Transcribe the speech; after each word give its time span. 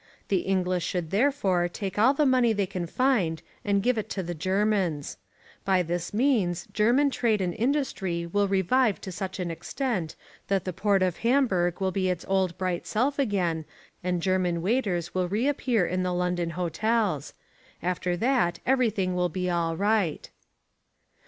The 0.29 0.37
English 0.39 0.83
should 0.83 1.11
therefore 1.11 1.67
take 1.69 1.99
all 1.99 2.15
the 2.15 2.25
money 2.25 2.53
they 2.53 2.65
can 2.65 2.87
find 2.87 3.39
and 3.63 3.83
give 3.83 3.99
it 3.99 4.09
to 4.09 4.23
the 4.23 4.33
Germans. 4.33 5.17
By 5.63 5.83
this 5.83 6.11
means 6.11 6.65
German 6.73 7.11
trade 7.11 7.39
and 7.39 7.53
industry 7.53 8.25
will 8.25 8.47
revive 8.47 8.99
to 9.01 9.11
such 9.11 9.37
an 9.39 9.51
extent 9.51 10.15
that 10.47 10.65
the 10.65 10.73
port 10.73 11.03
of 11.03 11.17
Hamburg 11.17 11.79
will 11.79 11.91
be 11.91 12.09
its 12.09 12.25
old 12.27 12.57
bright 12.57 12.87
self 12.87 13.19
again 13.19 13.63
and 14.03 14.23
German 14.23 14.63
waiters 14.63 15.13
will 15.13 15.29
reappear 15.29 15.85
in 15.85 16.01
the 16.01 16.15
London 16.15 16.49
hotels. 16.57 17.35
After 17.83 18.17
that 18.17 18.57
everything 18.65 19.13
will 19.13 19.29
be 19.29 19.51
all 19.51 19.77
right. 19.77 20.31